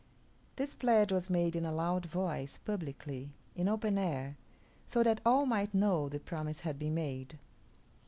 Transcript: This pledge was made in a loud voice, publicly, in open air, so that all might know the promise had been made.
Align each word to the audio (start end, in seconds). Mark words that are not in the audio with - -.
This 0.55 0.73
pledge 0.73 1.11
was 1.11 1.29
made 1.29 1.55
in 1.55 1.63
a 1.63 1.71
loud 1.71 2.07
voice, 2.07 2.57
publicly, 2.57 3.29
in 3.53 3.67
open 3.69 3.99
air, 3.99 4.35
so 4.87 5.03
that 5.03 5.21
all 5.23 5.45
might 5.45 5.75
know 5.75 6.09
the 6.09 6.19
promise 6.19 6.61
had 6.61 6.79
been 6.79 6.95
made. 6.95 7.37